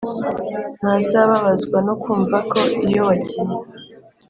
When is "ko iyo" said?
2.51-3.01